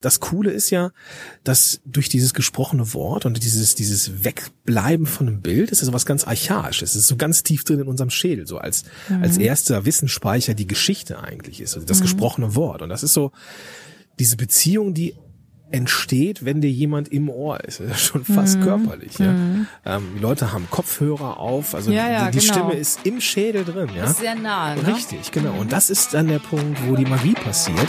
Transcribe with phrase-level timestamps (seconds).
[0.00, 0.92] das Coole ist ja,
[1.44, 6.06] dass durch dieses gesprochene Wort und dieses, dieses Wegbleiben von einem Bild, ist ja sowas
[6.06, 6.90] ganz Archaisches.
[6.90, 9.22] Es ist so ganz tief drin in unserem Schädel, so als, mhm.
[9.22, 12.04] als erster Wissensspeicher die Geschichte eigentlich ist, also das mhm.
[12.04, 12.80] gesprochene Wort.
[12.80, 13.32] Und das ist so
[14.18, 15.14] diese Beziehung, die
[15.70, 17.80] entsteht, wenn dir jemand im Ohr ist.
[17.80, 18.62] Ist schon fast mhm.
[18.62, 19.18] körperlich.
[19.18, 19.32] Ja?
[19.32, 19.66] Mhm.
[19.84, 22.58] Ähm, die Leute haben Kopfhörer auf, also ja, ja, die, die genau.
[22.58, 23.90] Stimme ist im Schädel drin.
[23.94, 24.04] Ja?
[24.04, 24.74] Ist sehr nah.
[24.74, 24.86] Ne?
[24.86, 25.52] Richtig, genau.
[25.58, 27.88] Und das ist dann der Punkt, wo die Magie passiert.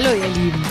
[0.00, 0.62] Hallo ihr Lieben.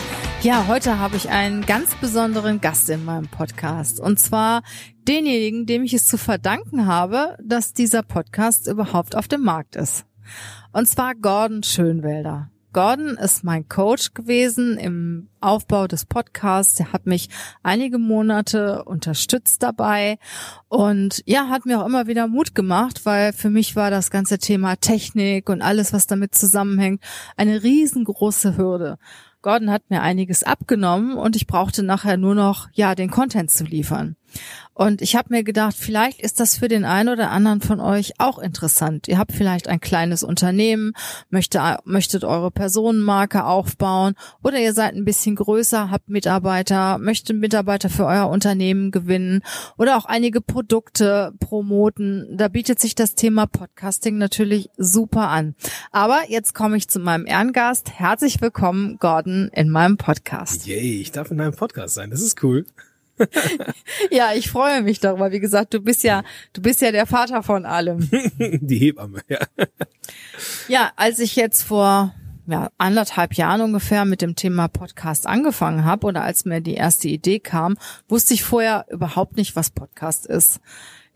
[0.41, 3.99] Ja, heute habe ich einen ganz besonderen Gast in meinem Podcast.
[3.99, 4.63] Und zwar
[5.05, 10.05] denjenigen, dem ich es zu verdanken habe, dass dieser Podcast überhaupt auf dem Markt ist.
[10.71, 12.51] Und zwar Gordon Schönwälder.
[12.73, 16.79] Gordon ist mein Coach gewesen im Aufbau des Podcasts.
[16.79, 17.29] Er hat mich
[17.63, 20.19] einige Monate unterstützt dabei
[20.67, 24.37] und ja, hat mir auch immer wieder Mut gemacht, weil für mich war das ganze
[24.37, 27.01] Thema Technik und alles, was damit zusammenhängt,
[27.37, 28.99] eine riesengroße Hürde.
[29.41, 33.63] Gordon hat mir einiges abgenommen und ich brauchte nachher nur noch, ja, den Content zu
[33.63, 34.16] liefern.
[34.77, 38.13] Und ich habe mir gedacht, vielleicht ist das für den einen oder anderen von euch
[38.19, 39.07] auch interessant.
[39.07, 40.93] Ihr habt vielleicht ein kleines Unternehmen,
[41.31, 47.89] möchte, möchtet eure Personenmarke aufbauen oder ihr seid ein bisschen größer, habt Mitarbeiter, möchtet Mitarbeiter
[47.89, 49.41] für euer Unternehmen gewinnen
[49.77, 52.37] oder auch einige Produkte promoten.
[52.37, 55.55] Da bietet sich das Thema Podcasting natürlich super an.
[55.91, 57.89] Aber jetzt komme ich zu meinem Ehrengast.
[57.89, 60.67] Herzlich willkommen, Gordon, in meinem Podcast.
[60.67, 62.11] Yay, ich darf in deinem Podcast sein.
[62.11, 62.65] Das ist cool.
[64.11, 65.31] Ja, ich freue mich darüber.
[65.31, 66.23] Wie gesagt, du bist ja,
[66.53, 68.09] du bist ja der Vater von allem.
[68.39, 69.39] Die Hebamme, ja.
[70.67, 72.13] Ja, als ich jetzt vor
[72.47, 77.09] ja, anderthalb Jahren ungefähr mit dem Thema Podcast angefangen habe oder als mir die erste
[77.09, 80.61] Idee kam, wusste ich vorher überhaupt nicht, was Podcast ist.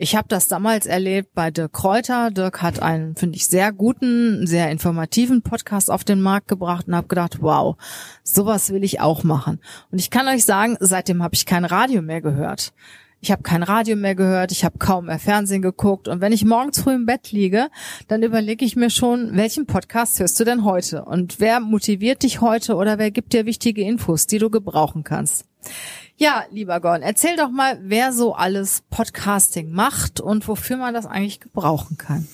[0.04, 2.32] Ich habe das damals erlebt bei Dirk Kräuter.
[2.32, 6.96] Dirk hat einen, finde ich, sehr guten, sehr informativen Podcast auf den Markt gebracht und
[6.96, 7.76] habe gedacht, wow,
[8.24, 9.60] sowas will ich auch machen.
[9.92, 12.74] Und ich kann euch sagen, seitdem habe ich kein Radio mehr gehört.
[13.20, 16.44] Ich habe kein Radio mehr gehört, ich habe kaum mehr Fernsehen geguckt und wenn ich
[16.44, 17.70] morgens früh im Bett liege,
[18.08, 22.42] dann überlege ich mir schon, welchen Podcast hörst du denn heute und wer motiviert dich
[22.42, 25.46] heute oder wer gibt dir wichtige Infos, die du gebrauchen kannst.
[26.22, 31.08] Ja, lieber Gordon, erzähl doch mal, wer so alles Podcasting macht und wofür man das
[31.08, 32.28] eigentlich gebrauchen kann.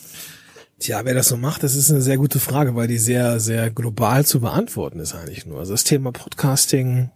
[0.78, 3.70] Tja, wer das so macht, das ist eine sehr gute Frage, weil die sehr, sehr
[3.70, 5.60] global zu beantworten ist eigentlich nur.
[5.60, 7.12] Also das Thema Podcasting,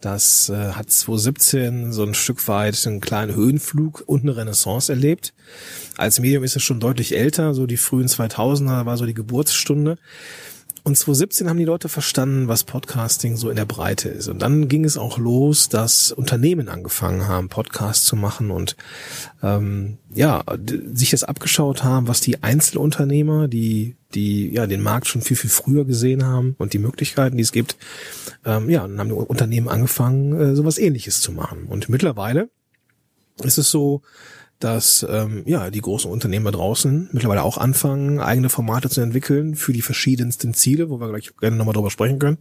[0.00, 5.34] das äh, hat 2017 so ein Stück weit einen kleinen Höhenflug und eine Renaissance erlebt.
[5.98, 9.98] Als Medium ist es schon deutlich älter, so die frühen 2000er war so die Geburtsstunde.
[10.84, 14.26] Und 2017 haben die Leute verstanden, was Podcasting so in der Breite ist.
[14.26, 18.76] Und dann ging es auch los, dass Unternehmen angefangen haben, Podcasts zu machen und
[19.44, 20.42] ähm, ja,
[20.92, 25.48] sich das abgeschaut haben, was die Einzelunternehmer, die die ja den Markt schon viel viel
[25.48, 27.76] früher gesehen haben und die Möglichkeiten, die es gibt,
[28.44, 31.64] ähm, ja, dann haben die Unternehmen angefangen, äh, sowas Ähnliches zu machen.
[31.66, 32.50] Und mittlerweile
[33.42, 34.02] ist es so,
[34.64, 39.54] dass ähm, ja die großen Unternehmen da draußen mittlerweile auch anfangen, eigene Formate zu entwickeln
[39.54, 42.38] für die verschiedensten Ziele, wo wir gleich gerne nochmal drüber sprechen können.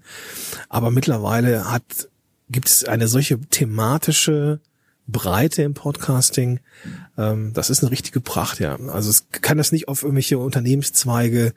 [0.70, 2.10] Aber mittlerweile hat
[2.50, 4.60] gibt es eine solche thematische
[5.08, 6.60] Breite im Podcasting.
[7.18, 8.76] Ähm, das ist eine richtige Pracht, ja.
[8.76, 11.54] Also es kann das nicht auf irgendwelche Unternehmenszweige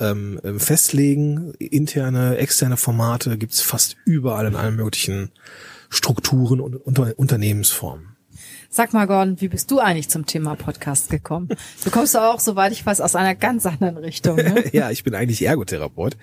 [0.00, 1.54] ähm, festlegen.
[1.54, 5.30] Interne, externe Formate gibt es fast überall in allen möglichen
[5.88, 8.13] Strukturen und Unter Unternehmensformen.
[8.76, 11.48] Sag mal, Gordon, wie bist du eigentlich zum Thema Podcast gekommen?
[11.84, 14.34] Du kommst auch, soweit ich weiß, aus einer ganz anderen Richtung.
[14.34, 14.64] Ne?
[14.72, 16.16] ja, ich bin eigentlich Ergotherapeut.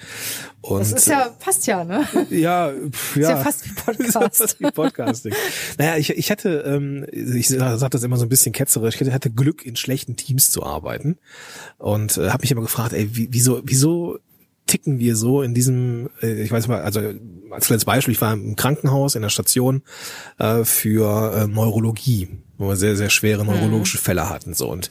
[0.59, 2.05] Und das ist ja fast ja, ne?
[2.29, 3.21] Ja, pf, ja.
[3.21, 4.37] Ist ja fast wie Podcast.
[4.37, 5.33] fast wie Podcasting.
[5.77, 9.31] naja, ich, ich hatte, ähm, ich sage das immer so ein bisschen ketzerisch, ich hatte
[9.31, 11.19] Glück, in schlechten Teams zu arbeiten
[11.77, 14.19] und äh, habe mich immer gefragt, ey, wie, wieso, wieso
[14.71, 17.01] ticken wir so in diesem, äh, ich weiß mal, also
[17.49, 19.81] als kleines Beispiel, ich war im Krankenhaus in der Station
[20.39, 24.01] äh, für äh, Neurologie, wo wir sehr, sehr schwere neurologische mhm.
[24.01, 24.53] Fälle hatten.
[24.53, 24.87] So und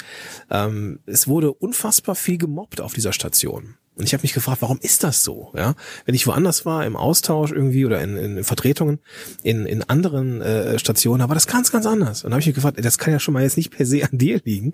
[0.51, 3.77] ähm, es wurde unfassbar viel gemobbt auf dieser Station.
[4.01, 5.53] Und ich habe mich gefragt, warum ist das so?
[5.55, 5.75] Ja,
[6.07, 8.99] wenn ich woanders war im Austausch irgendwie oder in, in Vertretungen
[9.43, 12.25] in, in anderen äh, Stationen, war das ganz, ganz anders.
[12.25, 14.03] Und da habe ich mich gefragt, das kann ja schon mal jetzt nicht per se
[14.03, 14.73] an dir liegen,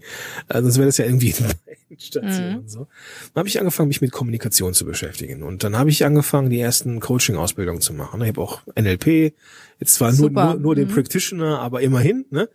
[0.49, 1.35] äh, sonst wäre das ja irgendwie
[1.89, 2.59] in Stationen mhm.
[2.59, 2.87] und so.
[3.35, 5.43] Dann habe ich angefangen, mich mit Kommunikation zu beschäftigen.
[5.43, 8.23] Und dann habe ich angefangen, die ersten Coaching-Ausbildungen zu machen.
[8.23, 9.35] Ich habe auch NLP,
[9.81, 10.95] jetzt zwar nur, nur, nur den mhm.
[10.95, 12.27] Practitioner, aber immerhin.
[12.31, 12.49] Ne?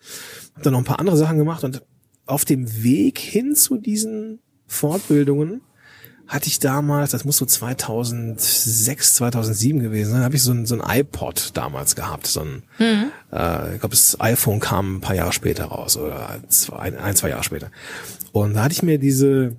[0.54, 1.84] Habe dann noch ein paar andere Sachen gemacht und
[2.28, 5.60] auf dem Weg hin zu diesen Fortbildungen
[6.32, 10.80] hatte ich damals, das muss so 2006, 2007 gewesen sein, habe ich so ein, so
[10.80, 12.26] ein iPod damals gehabt.
[12.26, 13.12] So ein, mhm.
[13.34, 17.30] äh, ich glaube, das iPhone kam ein paar Jahre später raus oder zwei, ein, zwei
[17.30, 17.70] Jahre später.
[18.32, 19.58] Und da hatte ich mir diese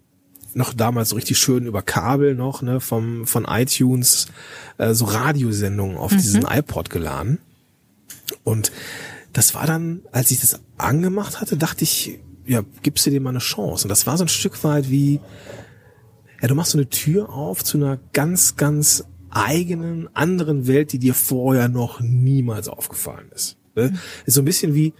[0.55, 4.29] noch damals so richtig schön über Kabel noch, ne, vom, von iTunes,
[4.79, 6.17] äh, so Radiosendungen auf mhm.
[6.17, 7.39] diesen iPod geladen.
[8.45, 8.73] Und
[9.35, 13.31] das war dann, als ich das angemacht hatte, dachte ich, ja, gibst du dir mal
[13.31, 13.85] eine Chance.
[13.85, 15.21] Und das war so ein Stück weit wie,
[16.43, 20.99] ja, du machst so eine Tür auf zu einer ganz, ganz eigenen, anderen Welt, die
[20.99, 23.57] dir vorher noch niemals aufgefallen ist.
[23.77, 23.91] Ne?
[23.91, 23.99] Mhm.
[24.27, 24.93] Ist so ein bisschen wie,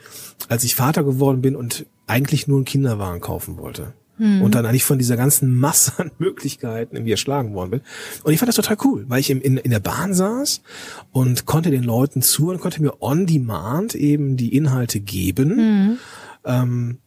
[0.49, 3.93] als ich Vater geworden bin und eigentlich nur einen Kinderwagen kaufen wollte.
[4.19, 4.43] Mhm.
[4.43, 7.81] Und dann eigentlich von dieser ganzen Masse an Möglichkeiten irgendwie erschlagen worden bin.
[8.23, 10.63] Und ich fand das total cool, weil ich in, in, in der Bahn saß
[11.11, 15.57] und konnte den Leuten zuhören, konnte mir on demand eben die Inhalte geben.
[15.57, 15.99] Mhm.
[16.45, 16.99] Ähm,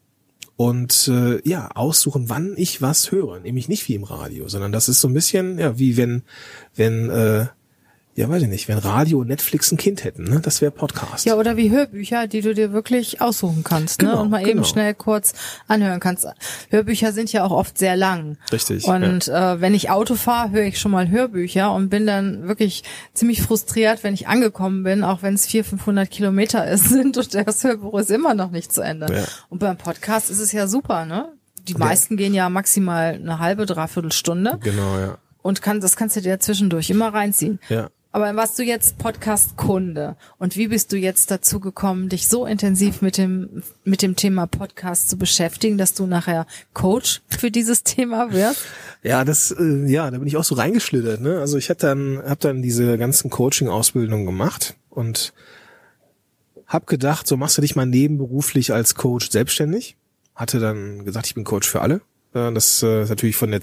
[0.58, 3.40] und äh, ja, aussuchen, wann ich was höre.
[3.40, 6.24] Nämlich nicht wie im Radio, sondern das ist so ein bisschen, ja, wie wenn,
[6.76, 7.48] wenn äh,
[8.18, 10.40] ja, weiß ich nicht, wenn Radio und Netflix ein Kind hätten, ne?
[10.40, 11.26] Das wäre Podcast.
[11.26, 14.08] Ja, oder wie Hörbücher, die du dir wirklich aussuchen kannst, ne?
[14.08, 14.24] genau, ne?
[14.24, 14.52] Und mal genau.
[14.52, 15.34] eben schnell kurz
[15.68, 16.26] anhören kannst.
[16.70, 18.38] Hörbücher sind ja auch oft sehr lang.
[18.54, 18.86] Richtig.
[18.86, 19.56] Und ja.
[19.56, 23.42] äh, wenn ich Auto fahre, höre ich schon mal Hörbücher und bin dann wirklich ziemlich
[23.42, 27.66] frustriert, wenn ich angekommen bin, auch wenn es 400, 500 Kilometer ist, sind und das
[27.66, 29.14] Hörbuch ist immer noch nicht zu Ende.
[29.14, 29.26] Ja.
[29.50, 31.34] Und beim Podcast ist es ja super, ne?
[31.68, 32.18] Die meisten ja.
[32.20, 34.58] gehen ja maximal eine halbe, dreiviertel Stunde.
[34.64, 35.18] Genau, ja.
[35.42, 37.60] Und kann, das kannst du dir zwischendurch immer reinziehen.
[37.68, 37.90] Ja.
[38.16, 40.16] Aber warst du jetzt Podcast-Kunde?
[40.38, 44.48] Und wie bist du jetzt dazu gekommen, dich so intensiv mit dem, mit dem Thema
[44.48, 48.62] Podcast zu beschäftigen, dass du nachher Coach für dieses Thema wirst?
[49.04, 51.42] Ja, das, äh, ja, da bin ich auch so reingeschlittert, ne?
[51.42, 55.34] Also ich hatte dann, hab dann diese ganzen Coaching-Ausbildungen gemacht und
[56.68, 59.98] hab gedacht, so machst du dich mal nebenberuflich als Coach selbstständig.
[60.36, 62.00] Hatte dann gesagt, ich bin Coach für alle
[62.36, 63.62] das äh, ist natürlich von der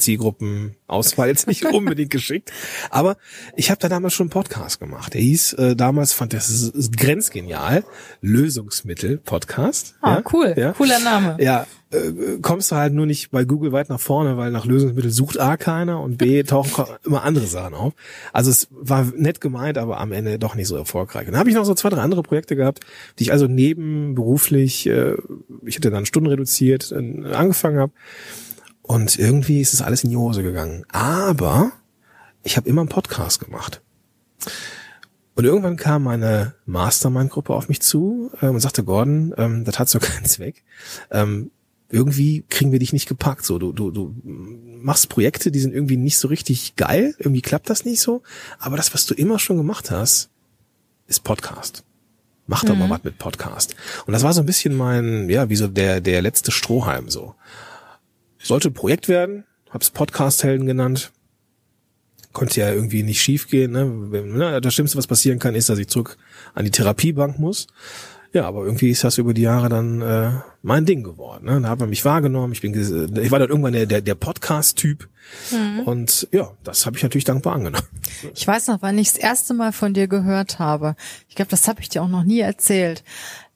[0.92, 2.52] Zielgruppenauswahl jetzt nicht unbedingt geschickt.
[2.90, 3.16] Aber
[3.56, 5.14] ich habe da damals schon einen Podcast gemacht.
[5.14, 7.84] Der hieß äh, damals, fand das ist, ist grenzgenial,
[8.20, 9.94] Lösungsmittel Podcast.
[10.00, 10.22] Ah, ja?
[10.32, 10.54] cool.
[10.56, 10.72] Ja?
[10.72, 11.36] Cooler Name.
[11.40, 15.10] Ja, äh, kommst du halt nur nicht bei Google weit nach vorne, weil nach Lösungsmittel
[15.10, 17.92] sucht A keiner und B tauchen immer andere Sachen auf.
[18.32, 21.26] Also es war nett gemeint, aber am Ende doch nicht so erfolgreich.
[21.26, 22.80] Und dann habe ich noch so zwei, drei andere Projekte gehabt,
[23.18, 25.14] die ich also nebenberuflich, äh,
[25.64, 27.92] ich hatte dann Stunden reduziert, äh, angefangen habe.
[28.82, 30.84] Und irgendwie ist es alles in die Hose gegangen.
[30.90, 31.72] Aber
[32.42, 33.80] ich habe immer einen Podcast gemacht.
[35.34, 39.88] Und irgendwann kam meine Mastermind-Gruppe auf mich zu äh, und sagte, Gordon, ähm, das hat
[39.88, 40.62] so keinen Zweck.
[41.10, 41.50] Ähm,
[41.88, 43.44] irgendwie kriegen wir dich nicht gepackt.
[43.44, 47.14] So, du, du, du machst Projekte, die sind irgendwie nicht so richtig geil.
[47.18, 48.22] Irgendwie klappt das nicht so.
[48.58, 50.30] Aber das, was du immer schon gemacht hast,
[51.06, 51.84] ist Podcast.
[52.46, 52.80] Mach doch mhm.
[52.80, 53.76] mal was mit Podcast.
[54.06, 57.34] Und das war so ein bisschen mein, ja, wie so der, der letzte Strohhalm so.
[58.42, 61.12] Sollte ein Projekt werden, hab's Podcast-Helden genannt.
[62.32, 63.72] Konnte ja irgendwie nicht schief gehen.
[63.72, 63.84] Ne?
[63.84, 64.60] ne?
[64.60, 66.16] Das Schlimmste, was passieren kann, ist, dass ich zurück
[66.54, 67.66] an die Therapiebank muss.
[68.32, 70.30] Ja, aber irgendwie ist das über die Jahre dann äh,
[70.62, 71.44] mein Ding geworden.
[71.44, 71.60] Ne?
[71.60, 72.54] Da hat man mich wahrgenommen.
[72.54, 75.06] Ich bin, ich war dann irgendwann der, der, der Podcast-Typ.
[75.50, 75.80] Mhm.
[75.80, 77.86] Und ja, das habe ich natürlich dankbar angenommen.
[78.34, 80.94] Ich weiß noch, wann ich das erste Mal von dir gehört habe.
[81.28, 83.02] Ich glaube, das habe ich dir auch noch nie erzählt.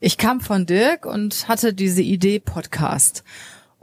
[0.01, 3.23] Ich kam von Dirk und hatte diese Idee Podcast.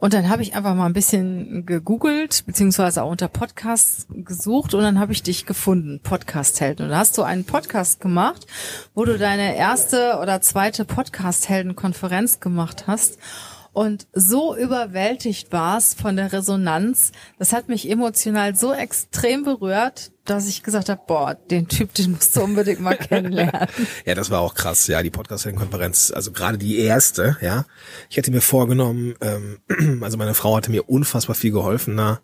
[0.03, 4.81] Und dann habe ich einfach mal ein bisschen gegoogelt, beziehungsweise auch unter Podcasts gesucht und
[4.81, 6.88] dann habe ich dich gefunden, Podcast-Helden.
[6.88, 8.45] Und da hast du einen Podcast gemacht,
[8.93, 13.17] wo du deine erste oder zweite Podcast-Helden-Konferenz gemacht hast
[13.74, 17.12] und so überwältigt warst von der Resonanz.
[17.39, 22.12] Das hat mich emotional so extrem berührt, dass ich gesagt habe, boah, den Typ, den
[22.12, 23.68] musst du unbedingt mal kennenlernen.
[24.06, 27.65] ja, das war auch krass, ja, die Podcast-Konferenz, also gerade die erste, ja.
[28.10, 32.22] Ich hätte mir vorgenommen, ähm, also meine Frau hatte mir unfassbar viel geholfen da.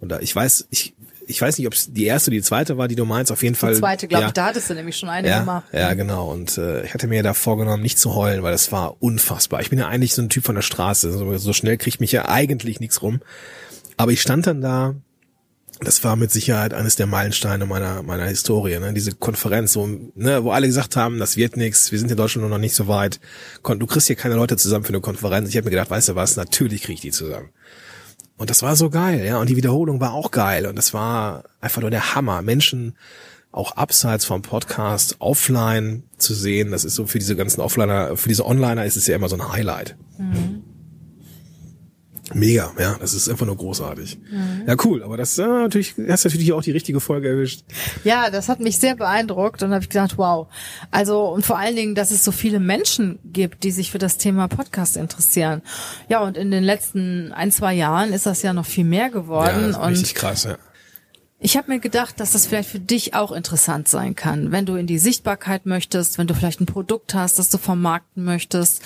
[0.00, 0.94] Und da, ich weiß, ich
[1.28, 3.42] ich weiß nicht, ob es die erste oder die zweite war, die du meinst, auf
[3.42, 3.74] jeden Fall.
[3.74, 4.28] Die zweite, glaube ja.
[4.28, 5.64] ich, da hattest du nämlich schon eine ja, gemacht.
[5.72, 6.30] Ja, genau.
[6.30, 9.60] Und äh, ich hatte mir da vorgenommen, nicht zu heulen, weil das war unfassbar.
[9.60, 11.12] Ich bin ja eigentlich so ein Typ von der Straße.
[11.12, 13.20] So, so schnell kriegt mich ja eigentlich nichts rum.
[13.96, 14.94] Aber ich stand dann da
[15.80, 18.92] das war mit Sicherheit eines der Meilensteine meiner meiner Historie, ne?
[18.92, 22.48] Diese Konferenz, wo, ne, wo alle gesagt haben, das wird nichts, wir sind in Deutschland
[22.48, 23.20] noch nicht so weit.
[23.62, 25.48] Du kriegst hier keine Leute zusammen für eine Konferenz.
[25.48, 27.50] Ich habe mir gedacht, weißt du was, natürlich krieg ich die zusammen.
[28.38, 29.38] Und das war so geil, ja.
[29.38, 30.66] Und die Wiederholung war auch geil.
[30.66, 32.40] Und das war einfach nur der Hammer.
[32.40, 32.94] Menschen
[33.50, 38.28] auch abseits vom Podcast offline zu sehen, das ist so für diese ganzen Offliner, für
[38.28, 39.96] diese Onliner ist es ja immer so ein Highlight.
[40.18, 40.57] Mhm.
[42.34, 44.18] Mega, ja, das ist einfach nur großartig.
[44.30, 44.64] Mhm.
[44.66, 47.64] Ja, cool, aber das äh, natürlich, hast natürlich auch die richtige Folge erwischt.
[48.04, 50.48] Ja, das hat mich sehr beeindruckt und habe ich gesagt, wow.
[50.90, 54.18] Also und vor allen Dingen, dass es so viele Menschen gibt, die sich für das
[54.18, 55.62] Thema Podcast interessieren.
[56.08, 59.72] Ja, und in den letzten ein, zwei Jahren ist das ja noch viel mehr geworden.
[59.72, 60.58] Ja, richtig krass, ja.
[61.40, 64.74] Ich habe mir gedacht, dass das vielleicht für dich auch interessant sein kann, wenn du
[64.74, 68.82] in die Sichtbarkeit möchtest, wenn du vielleicht ein Produkt hast, das du vermarkten möchtest,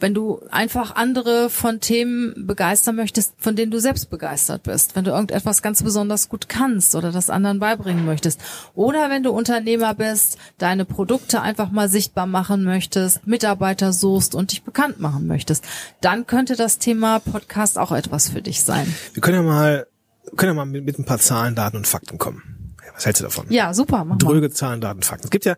[0.00, 5.04] wenn du einfach andere von Themen begeistern möchtest, von denen du selbst begeistert bist, wenn
[5.04, 8.40] du irgendetwas ganz besonders gut kannst oder das anderen beibringen möchtest,
[8.74, 14.52] oder wenn du Unternehmer bist, deine Produkte einfach mal sichtbar machen möchtest, Mitarbeiter suchst und
[14.52, 15.64] dich bekannt machen möchtest,
[16.00, 18.92] dann könnte das Thema Podcast auch etwas für dich sein.
[19.12, 19.86] Wir können ja mal
[20.36, 22.59] können wir mal mit, mit ein paar Zahlen, Daten und Fakten kommen.
[22.94, 23.46] Was hältst du davon?
[23.48, 24.04] Ja, super.
[24.04, 24.54] Mach Dröge mal.
[24.54, 25.24] Zahlen, Daten, Fakten.
[25.24, 25.56] Es gibt ja,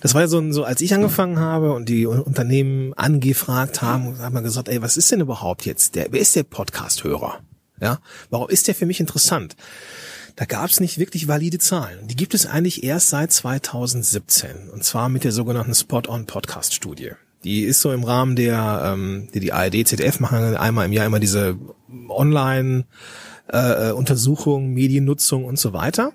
[0.00, 4.18] das war ja so, ein, so als ich angefangen habe und die Unternehmen angefragt haben,
[4.18, 7.40] haben wir gesagt, ey, was ist denn überhaupt jetzt der, wer ist der Podcast-Hörer?
[7.80, 7.98] Ja,
[8.30, 9.56] warum ist der für mich interessant?
[10.36, 12.08] Da gab es nicht wirklich valide Zahlen.
[12.08, 17.12] Die gibt es eigentlich erst seit 2017 und zwar mit der sogenannten Spot-on-Podcast-Studie.
[17.44, 21.06] Die ist so im Rahmen der, ähm, die, die ARD, ZDF machen einmal im Jahr
[21.06, 21.56] immer diese
[22.08, 22.84] Online-
[23.48, 26.12] äh, Untersuchung, Mediennutzung und so weiter.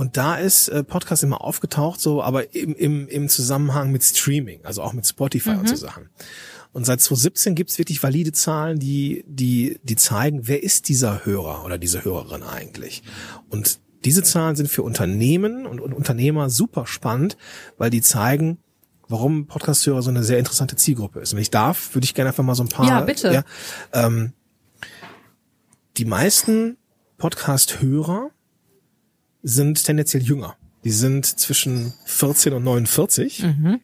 [0.00, 4.64] Und da ist äh, Podcast immer aufgetaucht, so, aber im, im, im Zusammenhang mit Streaming,
[4.64, 5.58] also auch mit Spotify mhm.
[5.58, 6.08] und so Sachen.
[6.72, 11.66] Und seit 2017 gibt's wirklich valide Zahlen, die, die, die zeigen, wer ist dieser Hörer
[11.66, 13.02] oder diese Hörerin eigentlich.
[13.50, 17.36] Und diese Zahlen sind für Unternehmen und, und Unternehmer super spannend,
[17.76, 18.56] weil die zeigen,
[19.06, 21.34] warum Podcast-Hörer so eine sehr interessante Zielgruppe ist.
[21.34, 22.86] Und wenn ich darf, würde ich gerne einfach mal so ein paar.
[22.86, 23.34] Ja, bitte.
[23.34, 23.44] Ja,
[23.92, 24.32] ähm,
[25.98, 26.78] die meisten
[27.18, 28.30] Podcast-Hörer
[29.42, 30.56] sind tendenziell jünger.
[30.84, 33.42] Die sind zwischen 14 und 49.
[33.42, 33.80] Mhm.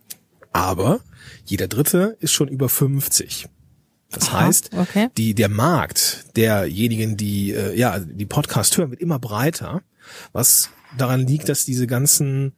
[0.52, 1.00] Aber
[1.44, 3.48] jeder Dritte ist schon über 50.
[4.10, 5.08] Das Aha, heißt, okay.
[5.16, 9.82] die, der Markt derjenigen, die, äh, ja, die Podcast hören, wird immer breiter,
[10.32, 12.52] was daran liegt, dass diese ganzen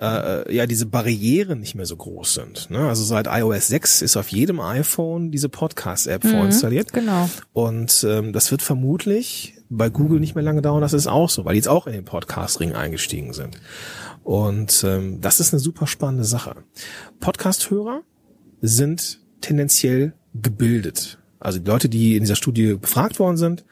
[0.00, 2.70] äh, ja diese Barrieren nicht mehr so groß sind.
[2.70, 2.88] Ne?
[2.88, 6.92] Also seit iOS 6 ist auf jedem iPhone diese Podcast-App mhm, vorinstalliert.
[6.92, 7.28] Genau.
[7.52, 11.44] Und ähm, das wird vermutlich bei Google nicht mehr lange dauern, das ist auch so,
[11.44, 13.60] weil die jetzt auch in den Podcast-Ring eingestiegen sind.
[14.22, 16.56] Und ähm, das ist eine super spannende Sache.
[17.20, 18.02] Podcast-Hörer
[18.60, 21.18] sind tendenziell gebildet.
[21.44, 23.64] Also die Leute, die in dieser Studie befragt worden sind,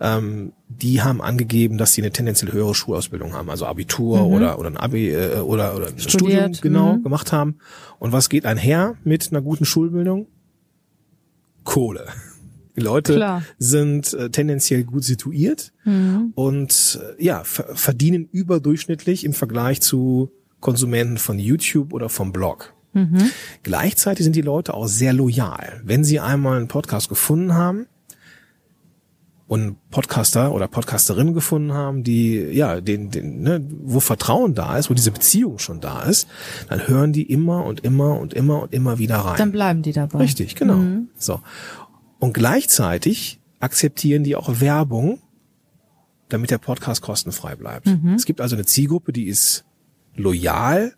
[0.00, 4.34] ähm, die haben angegeben, dass sie eine tendenziell höhere Schulausbildung haben, also Abitur mhm.
[4.34, 7.04] oder oder ein Abi äh, oder oder ein Studium genau mhm.
[7.04, 7.58] gemacht haben.
[8.00, 10.26] Und was geht einher mit einer guten Schulbildung?
[11.62, 12.08] Kohle.
[12.76, 13.44] Die Leute Klar.
[13.58, 16.32] sind äh, tendenziell gut situiert mhm.
[16.34, 22.74] und äh, ja verdienen überdurchschnittlich im Vergleich zu Konsumenten von YouTube oder vom Blog.
[22.92, 23.30] Mhm.
[23.62, 25.80] Gleichzeitig sind die Leute auch sehr loyal.
[25.84, 27.86] Wenn sie einmal einen Podcast gefunden haben
[29.46, 34.88] und Podcaster oder Podcasterinnen gefunden haben, die ja, den, den, ne, wo Vertrauen da ist,
[34.88, 36.26] wo diese Beziehung schon da ist,
[36.68, 39.36] dann hören die immer und immer und immer und immer wieder rein.
[39.36, 40.18] Dann bleiben die dabei.
[40.20, 40.76] Richtig, genau.
[40.76, 41.08] Mhm.
[41.16, 41.40] So.
[42.18, 45.20] Und gleichzeitig akzeptieren die auch Werbung,
[46.28, 47.86] damit der Podcast kostenfrei bleibt.
[47.86, 48.14] Mhm.
[48.14, 49.64] Es gibt also eine Zielgruppe, die ist
[50.16, 50.94] loyal,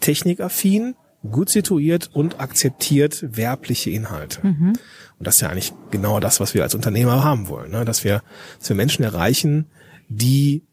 [0.00, 0.94] technikaffin,
[1.28, 4.46] gut situiert und akzeptiert werbliche Inhalte.
[4.46, 4.68] Mhm.
[5.18, 7.84] Und das ist ja eigentlich genau das, was wir als Unternehmer haben wollen, ne?
[7.84, 8.22] dass wir,
[8.58, 9.66] dass wir Menschen erreichen,
[10.08, 10.64] die,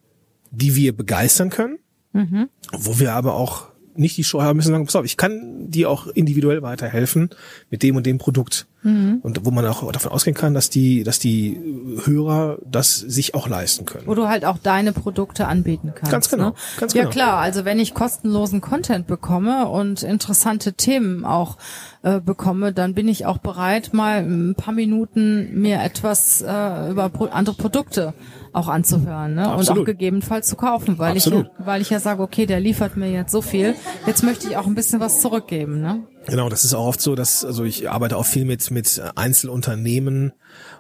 [0.51, 1.80] die wir begeistern können,
[2.13, 2.50] mhm.
[2.72, 5.89] wo wir aber auch nicht die Show haben müssen sagen, pass auf, ich kann dir
[5.89, 7.30] auch individuell weiterhelfen
[7.70, 8.68] mit dem und dem Produkt.
[8.84, 9.20] Mhm.
[9.24, 11.60] Und wo man auch davon ausgehen kann, dass die, dass die
[12.06, 14.08] Hörer das sich auch leisten können.
[14.08, 16.12] Wo du halt auch deine Produkte anbieten kannst.
[16.12, 16.50] Ganz genau.
[16.50, 16.54] Ne?
[16.80, 17.12] Ganz ja genau.
[17.12, 21.58] klar, also wenn ich kostenlosen Content bekomme und interessante Themen auch
[22.04, 27.12] äh, bekomme, dann bin ich auch bereit, mal ein paar Minuten mir etwas äh, über
[27.32, 28.13] andere Produkte
[28.54, 29.56] auch anzuhören ne?
[29.56, 31.48] und auch gegebenenfalls zu kaufen, weil Absolut.
[31.60, 33.75] ich weil ich ja sage, okay, der liefert mir jetzt so viel,
[34.06, 35.82] jetzt möchte ich auch ein bisschen was zurückgeben.
[35.82, 36.04] Ne?
[36.27, 40.34] Genau, das ist auch oft so, dass also ich arbeite auch viel mit mit Einzelunternehmen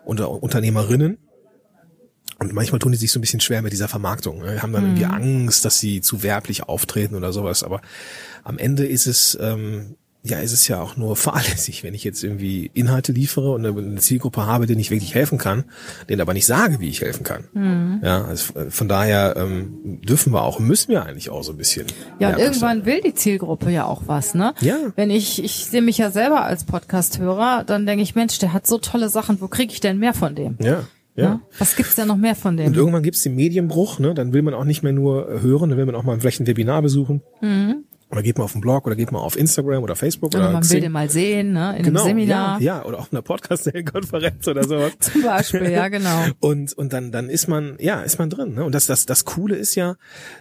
[0.05, 1.17] und Unternehmerinnen.
[2.39, 4.43] Und manchmal tun die sich so ein bisschen schwer mit dieser Vermarktung.
[4.43, 4.89] Wir haben dann mhm.
[4.97, 7.63] irgendwie Angst, dass sie zu werblich auftreten oder sowas.
[7.63, 7.81] Aber
[8.43, 12.23] am Ende ist es ähm, ja, ist es ja auch nur fahrlässig, wenn ich jetzt
[12.23, 15.65] irgendwie Inhalte liefere und eine Zielgruppe habe, denen ich wirklich helfen kann,
[16.09, 17.45] denen aber nicht sage, wie ich helfen kann.
[17.53, 18.01] Mhm.
[18.03, 21.87] Ja, also von daher ähm, dürfen wir auch, müssen wir eigentlich auch so ein bisschen.
[22.19, 24.53] Ja, und irgendwann will die Zielgruppe ja auch was, ne?
[24.61, 24.77] Ja.
[24.95, 28.67] Wenn ich, ich sehe mich ja selber als Podcast-Hörer, dann denke ich, Mensch, der hat
[28.67, 30.57] so tolle Sachen, wo kriege ich denn mehr von dem?
[30.61, 30.83] Ja.
[31.15, 31.29] Ja.
[31.29, 31.41] Ne?
[31.57, 32.67] Was gibt's da noch mehr von dem?
[32.67, 34.13] Und irgendwann gibt's den Medienbruch, ne?
[34.13, 36.47] Dann will man auch nicht mehr nur hören, dann will man auch mal vielleicht ein
[36.47, 37.23] Webinar besuchen.
[37.41, 37.85] Mhm.
[38.09, 40.51] Oder geht man auf den Blog oder geht man auf Instagram oder Facebook Oder oder
[40.53, 40.81] man will Xing.
[40.81, 41.75] den mal sehen, ne?
[41.77, 42.61] In genau, einem Seminar.
[42.61, 44.93] Ja, ja, oder auf einer Podcast-Konferenz oder sowas.
[44.99, 46.25] Zum Beispiel, ja, genau.
[46.39, 48.53] Und, und dann, dann ist man, ja, ist man drin.
[48.53, 48.63] Ne?
[48.63, 49.97] Und das, das, das Coole ist ja,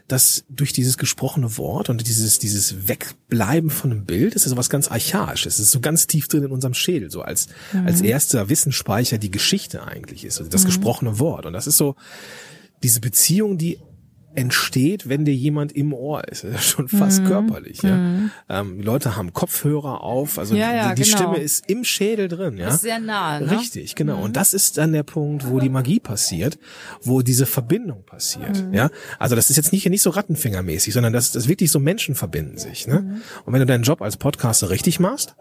[0.06, 4.56] dass durch dieses gesprochene Wort und dieses, dieses Wegbleiben von einem Bild, ist ja so
[4.56, 5.54] was ganz Archaisches.
[5.54, 7.48] Es ist so ganz tief drin in unserem Schädel, so als,
[7.84, 11.46] als erster Wissensspeicher die Geschichte eigentlich ist, also das gesprochene Wort.
[11.46, 11.96] Und das ist so
[12.84, 13.78] diese Beziehung, die
[14.36, 16.44] entsteht, wenn dir jemand im Ohr ist.
[16.44, 17.82] Das ist schon fast körperlich.
[17.82, 17.98] Ja?
[18.48, 21.16] Ähm, die Leute haben Kopfhörer auf, also Ja, ja, die, die genau.
[21.16, 22.56] Stimme ist im Schädel drin.
[22.58, 22.68] Ja?
[22.68, 23.50] Ist sehr nah, ne?
[23.50, 24.22] Richtig, genau.
[24.22, 26.58] Und das ist dann der Punkt, wo die Magie passiert,
[27.02, 28.64] wo diese Verbindung passiert.
[28.72, 32.14] Ja, also das ist jetzt nicht nicht so Rattenfingermäßig, sondern das, das wirklich so Menschen
[32.14, 32.86] verbinden sich.
[32.86, 33.20] Ne?
[33.44, 35.36] Und wenn du deinen Job als Podcaster richtig machst,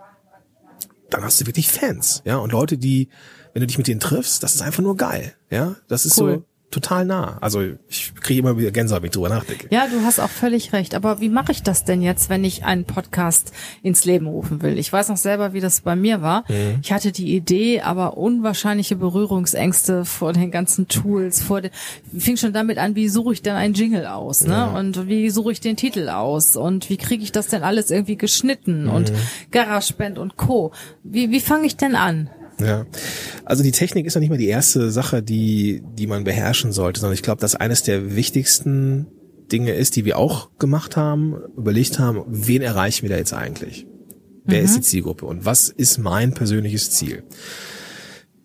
[1.09, 2.21] dann hast du wirklich Fans.
[2.25, 3.09] Ja, und Leute, die,
[3.53, 5.33] wenn du dich mit denen triffst, das ist einfach nur geil.
[5.49, 6.35] Ja, das ist Cool.
[6.35, 7.37] so total nah.
[7.39, 9.67] Also ich kriege immer wieder Gänsehaut, wenn ich drüber nachdenke.
[9.69, 10.93] Ja, du hast auch völlig recht.
[10.93, 14.77] Aber wie mache ich das denn jetzt, wenn ich einen Podcast ins Leben rufen will?
[14.77, 16.43] Ich weiß noch selber, wie das bei mir war.
[16.49, 16.79] Mhm.
[16.81, 21.71] Ich hatte die Idee, aber unwahrscheinliche Berührungsängste vor den ganzen Tools, vor den,
[22.17, 24.69] fing schon damit an, wie suche ich denn einen Jingle aus, ne?
[24.71, 26.55] Und wie suche ich den Titel aus?
[26.57, 28.87] Und wie kriege ich das denn alles irgendwie geschnitten?
[28.89, 29.15] Und Mhm.
[29.51, 30.71] GarageBand und Co.
[31.03, 32.29] Wie, wie fange ich denn an?
[32.59, 32.85] Ja,
[33.43, 37.01] also die Technik ist ja nicht mal die erste Sache, die, die man beherrschen sollte,
[37.01, 39.07] sondern ich glaube, dass eines der wichtigsten
[39.51, 43.85] Dinge ist, die wir auch gemacht haben, überlegt haben, wen erreichen wir da jetzt eigentlich?
[44.47, 47.23] Wer ist die Zielgruppe und was ist mein persönliches Ziel?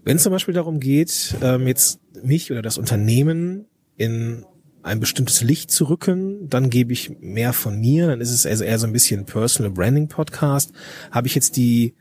[0.03, 4.47] Wenn es zum Beispiel darum geht, ähm, jetzt mich oder das Unternehmen in
[4.83, 8.65] ein bestimmtes Licht zu rücken, dann gebe ich mehr von mir, dann ist es also
[8.65, 10.73] eher so ein bisschen Personal Branding Podcast.
[11.11, 11.95] Habe ich jetzt die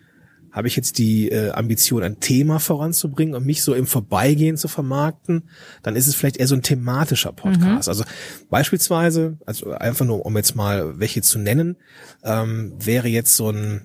[0.51, 4.67] habe ich jetzt die äh, Ambition, ein Thema voranzubringen und mich so im Vorbeigehen zu
[4.67, 5.49] vermarkten,
[5.83, 7.87] dann ist es vielleicht eher so ein thematischer Podcast.
[7.89, 8.03] Also
[8.49, 11.77] beispielsweise, also einfach nur, um jetzt mal welche zu nennen,
[12.23, 13.81] ähm, wäre jetzt so ein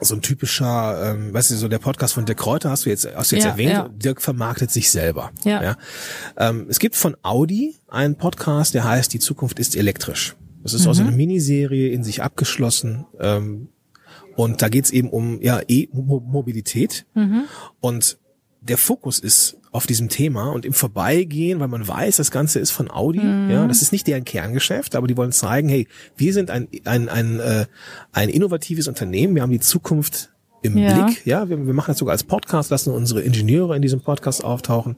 [0.00, 3.08] so ein typischer, ähm, weißt du, so der Podcast von Dirk Kräuter hast du jetzt,
[3.14, 3.70] hast du jetzt Ja, erwähnt.
[3.72, 3.88] ja.
[3.88, 5.30] Dirk vermarktet sich selber.
[5.44, 5.76] Ja.
[6.36, 10.36] Ähm, es gibt von Audi einen Podcast, der heißt Die Zukunft ist elektrisch.
[10.62, 13.06] Das ist auch so eine Miniserie in sich abgeschlossen.
[13.20, 13.68] Ähm,
[14.36, 17.06] und da geht's eben um ja E-Mobilität.
[17.80, 18.18] Und
[18.60, 22.70] der Fokus ist auf diesem Thema und im Vorbeigehen, weil man weiß, das Ganze ist
[22.70, 26.50] von Audi, ja, das ist nicht deren Kerngeschäft, aber die wollen zeigen, hey, wir sind
[26.50, 27.66] ein, ein, ein, äh,
[28.12, 30.30] ein innovatives Unternehmen, wir haben die Zukunft
[30.62, 31.04] im Ja.
[31.04, 34.42] Blick, ja, wir, wir machen das sogar als Podcast, lassen unsere Ingenieure in diesem Podcast
[34.42, 34.96] auftauchen.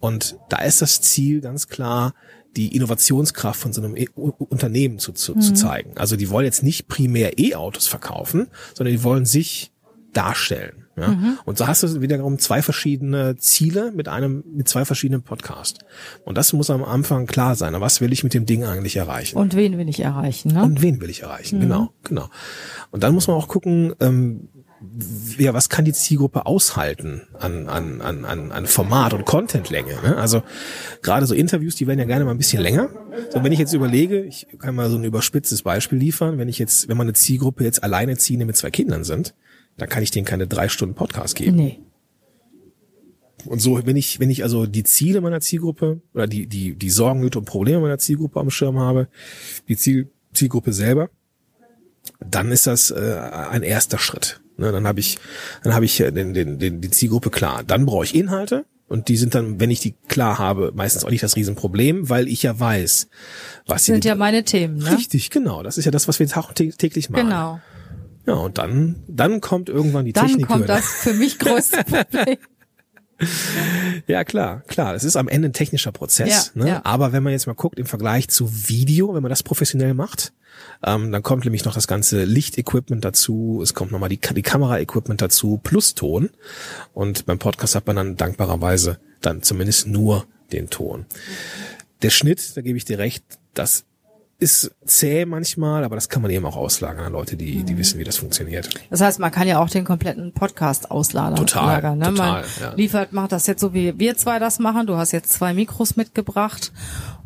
[0.00, 2.12] Und da ist das Ziel ganz klar,
[2.56, 5.96] die Innovationskraft von so einem e Unternehmen zu, zu, zu zeigen.
[5.96, 9.72] Also die wollen jetzt nicht primär E-Autos verkaufen, sondern die wollen sich
[10.12, 10.86] darstellen.
[10.96, 11.36] Ja?
[11.44, 15.78] Und so hast du wiederum zwei verschiedene Ziele mit einem, mit zwei verschiedenen Podcasts.
[16.24, 17.74] Und das muss am Anfang klar sein.
[17.80, 19.38] Was will ich mit dem Ding eigentlich erreichen?
[19.38, 20.62] Und wen will ich erreichen, ne?
[20.62, 21.60] Und wen will ich erreichen?
[21.60, 22.28] Genau, genau.
[22.90, 24.48] Und dann muss man auch gucken, ähm,
[25.38, 29.98] ja, was kann die Zielgruppe aushalten an, an, an, an, an Format und Contentlänge?
[30.02, 30.16] Ne?
[30.16, 30.42] Also
[31.02, 32.88] gerade so Interviews, die werden ja gerne mal ein bisschen länger.
[33.32, 36.58] So, wenn ich jetzt überlege, ich kann mal so ein überspitztes Beispiel liefern, wenn ich
[36.58, 39.34] jetzt, wenn meine Zielgruppe jetzt Alleinerziehende mit zwei Kindern sind,
[39.76, 41.56] dann kann ich denen keine drei Stunden Podcast geben.
[41.56, 41.80] Nee.
[43.46, 46.90] Und so, wenn ich, wenn ich also die Ziele meiner Zielgruppe oder die, die, die
[46.90, 49.08] Sorgen, Nöte und Probleme meiner Zielgruppe am Schirm habe,
[49.68, 51.10] die Ziel, Zielgruppe selber,
[52.20, 53.18] dann ist das äh,
[53.50, 54.40] ein erster Schritt.
[54.58, 55.18] Ne, dann habe ich,
[55.62, 57.62] dann habe ich äh, den, den, den, die Zielgruppe klar.
[57.64, 61.10] Dann brauche ich Inhalte und die sind dann, wenn ich die klar habe, meistens auch
[61.10, 63.08] nicht das Riesenproblem, weil ich ja weiß,
[63.66, 64.96] was sie Sind ja meine Themen, ne?
[64.96, 65.62] richtig, genau.
[65.62, 67.26] Das ist ja das, was wir tagtäglich machen.
[67.26, 67.60] Genau.
[68.26, 70.48] Ja, und dann, dann kommt irgendwann die Dann Technik.
[70.48, 72.36] kommt das für mich größte Problem.
[74.06, 74.92] Ja, klar, klar.
[74.92, 76.52] Das ist am Ende ein technischer Prozess.
[76.54, 76.68] Ja, ne?
[76.68, 76.80] ja.
[76.84, 80.32] Aber wenn man jetzt mal guckt im Vergleich zu Video, wenn man das professionell macht,
[80.84, 85.20] ähm, dann kommt nämlich noch das ganze Lichtequipment dazu, es kommt nochmal die, die Kameraequipment
[85.20, 86.30] dazu, plus Ton.
[86.94, 91.06] Und beim Podcast hat man dann dankbarerweise dann zumindest nur den Ton.
[92.02, 93.84] Der Schnitt, da gebe ich dir recht, das
[94.40, 97.66] ist zäh manchmal, aber das kann man eben auch auslagern an Leute, die, Mhm.
[97.66, 98.68] die wissen, wie das funktioniert.
[98.88, 101.34] Das heißt, man kann ja auch den kompletten Podcast auslagern.
[101.36, 102.04] Total, lagern, ne?
[102.10, 102.74] total, Man ja.
[102.74, 104.86] liefert, macht das jetzt so, wie wir zwei das machen.
[104.86, 106.72] Du hast jetzt zwei Mikros mitgebracht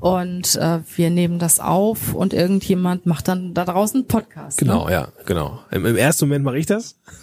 [0.03, 4.59] und äh, wir nehmen das auf und irgendjemand macht dann da draußen einen Podcast.
[4.59, 4.93] Genau, Ne?
[4.93, 5.61] ja, genau.
[5.71, 6.97] Im, Im ersten Moment mache ich das.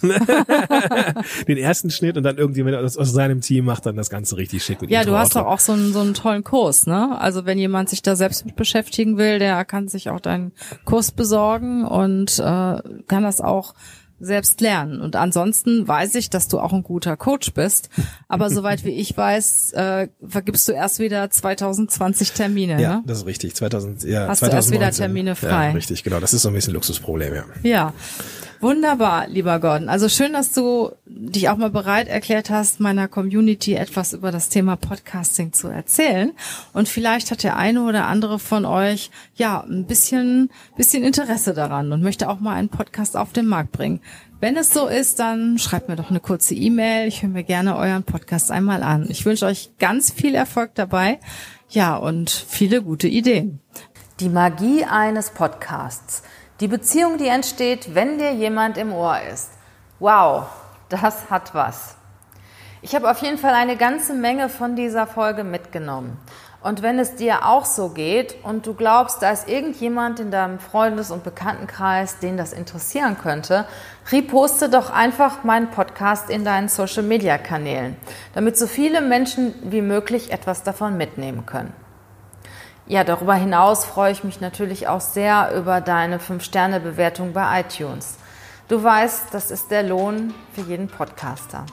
[1.46, 4.64] Den ersten Schnitt und dann irgendjemand aus, aus seinem Team macht dann das Ganze richtig
[4.64, 4.80] schick.
[4.80, 5.40] Mit Ja, Intro, du hast Outro.
[5.48, 7.20] doch auch so einen, so einen tollen Kurs, ne?
[7.20, 10.52] Also wenn jemand sich da selbst mit beschäftigen will, der kann sich auch deinen
[10.86, 13.74] Kurs besorgen und äh, kann das auch
[14.20, 15.00] selbst lernen.
[15.00, 17.88] Und ansonsten weiß ich, dass du auch ein guter Coach bist.
[18.28, 22.80] Aber soweit wie ich weiß, äh, vergibst du erst wieder 2020 Termine.
[22.80, 23.02] Ja, ne?
[23.06, 23.54] das ist richtig.
[23.56, 24.50] 2000, ja, Hast 2019.
[24.50, 25.68] du erst wieder Termine frei.
[25.68, 26.20] Ja, richtig, genau.
[26.20, 27.44] Das ist so ein bisschen ein Luxusproblem, ja.
[27.62, 27.92] Ja,
[28.60, 29.88] wunderbar, lieber Gordon.
[29.88, 34.48] Also schön, dass du dich auch mal bereit erklärt hast, meiner Community etwas über das
[34.48, 36.32] Thema Podcasting zu erzählen.
[36.72, 41.92] Und vielleicht hat der eine oder andere von euch ja ein bisschen, bisschen Interesse daran
[41.92, 44.00] und möchte auch mal einen Podcast auf den Markt bringen.
[44.40, 47.08] Wenn es so ist, dann schreibt mir doch eine kurze E-Mail.
[47.08, 49.06] Ich höre mir gerne euren Podcast einmal an.
[49.10, 51.20] Ich wünsche euch ganz viel Erfolg dabei.
[51.68, 53.60] Ja, und viele gute Ideen.
[54.18, 56.22] Die Magie eines Podcasts.
[56.60, 59.48] Die Beziehung, die entsteht, wenn dir jemand im Ohr ist.
[59.98, 60.44] Wow,
[60.90, 61.96] das hat was.
[62.82, 66.18] Ich habe auf jeden Fall eine ganze Menge von dieser Folge mitgenommen.
[66.62, 70.58] Und wenn es dir auch so geht und du glaubst, da ist irgendjemand in deinem
[70.58, 73.64] Freundes- und Bekanntenkreis, den das interessieren könnte,
[74.12, 77.96] reposte doch einfach meinen Podcast in deinen Social-Media-Kanälen,
[78.34, 81.72] damit so viele Menschen wie möglich etwas davon mitnehmen können.
[82.90, 88.16] Ja, darüber hinaus freue ich mich natürlich auch sehr über deine 5-Sterne-Bewertung bei iTunes.
[88.66, 91.66] Du weißt, das ist der Lohn für jeden Podcaster.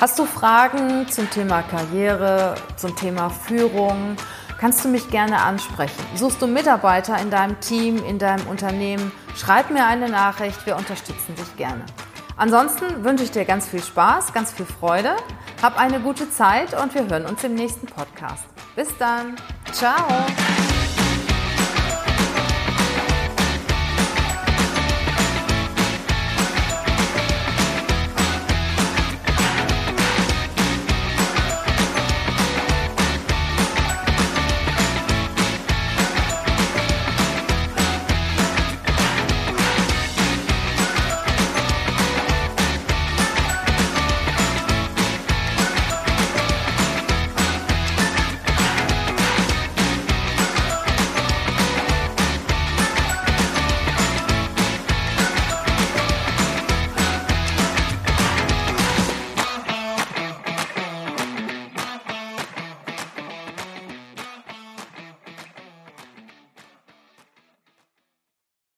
[0.00, 4.16] Hast du Fragen zum Thema Karriere, zum Thema Führung?
[4.58, 6.04] Kannst du mich gerne ansprechen.
[6.16, 9.12] Suchst du Mitarbeiter in deinem Team, in deinem Unternehmen?
[9.36, 11.84] Schreib mir eine Nachricht, wir unterstützen dich gerne.
[12.36, 15.14] Ansonsten wünsche ich dir ganz viel Spaß, ganz viel Freude.
[15.62, 18.42] Hab eine gute Zeit und wir hören uns im nächsten Podcast.
[18.80, 19.36] Bis dann.
[19.74, 20.08] Ciao.